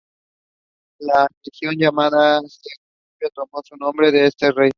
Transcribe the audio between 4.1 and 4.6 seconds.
de este